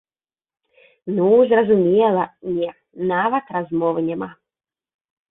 [1.17, 2.23] Ну, зразумела,
[2.55, 2.69] не,
[3.11, 4.29] нават размовы няма.